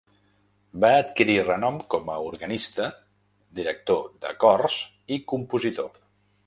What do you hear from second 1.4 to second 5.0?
renom com a organista, director de cors